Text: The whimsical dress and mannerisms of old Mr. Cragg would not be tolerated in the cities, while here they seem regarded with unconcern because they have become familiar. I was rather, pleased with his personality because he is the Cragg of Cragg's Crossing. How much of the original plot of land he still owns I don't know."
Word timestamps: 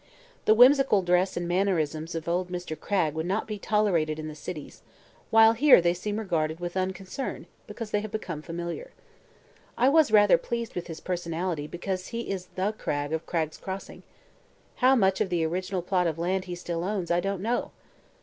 The 0.45 0.55
whimsical 0.55 1.03
dress 1.03 1.37
and 1.37 1.47
mannerisms 1.47 2.15
of 2.15 2.27
old 2.27 2.49
Mr. 2.49 2.75
Cragg 2.75 3.13
would 3.13 3.27
not 3.27 3.45
be 3.47 3.59
tolerated 3.59 4.17
in 4.17 4.27
the 4.27 4.33
cities, 4.33 4.81
while 5.29 5.53
here 5.53 5.79
they 5.79 5.93
seem 5.93 6.17
regarded 6.17 6.59
with 6.59 6.75
unconcern 6.75 7.45
because 7.67 7.91
they 7.91 8.01
have 8.01 8.09
become 8.11 8.41
familiar. 8.41 8.93
I 9.77 9.89
was 9.89 10.09
rather, 10.09 10.39
pleased 10.39 10.73
with 10.73 10.87
his 10.87 11.01
personality 11.01 11.67
because 11.67 12.07
he 12.07 12.31
is 12.31 12.47
the 12.55 12.73
Cragg 12.75 13.13
of 13.13 13.27
Cragg's 13.27 13.57
Crossing. 13.59 14.01
How 14.77 14.95
much 14.95 15.21
of 15.21 15.29
the 15.29 15.45
original 15.45 15.83
plot 15.83 16.07
of 16.07 16.17
land 16.17 16.45
he 16.45 16.55
still 16.55 16.83
owns 16.83 17.11
I 17.11 17.19
don't 17.19 17.43
know." 17.43 17.69